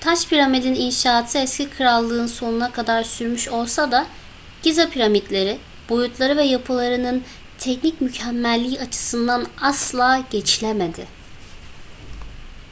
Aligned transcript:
taş 0.00 0.28
piramidin 0.28 0.74
inşaatı 0.74 1.38
eski 1.38 1.70
krallık'ın 1.70 2.26
sonuna 2.26 2.72
kadar 2.72 3.02
sürmüş 3.04 3.48
olsa 3.48 3.90
da 3.92 4.06
giza 4.62 4.90
piramitleri 4.90 5.58
boyutları 5.88 6.36
ve 6.36 6.42
yapılarının 6.42 7.24
teknik 7.58 8.00
mükemmelliği 8.00 8.80
açısından 8.80 9.46
asla 9.60 10.24
geçilemedi 10.30 11.06